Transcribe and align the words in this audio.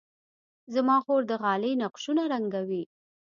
زما 0.73 0.97
خور 1.03 1.21
د 1.27 1.31
غالۍ 1.41 1.73
نقشونه 1.83 2.23
رنګوي. 2.33 2.83